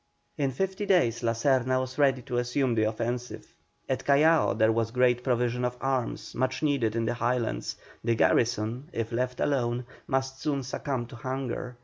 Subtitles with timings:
[0.35, 3.53] In fifty days La Serna was ready to assume the offensive.
[3.87, 8.89] At Callao there was great provision of arms much needed in the Highlands; the garrison,
[8.93, 11.77] if left alone, must soon succumb to hunger.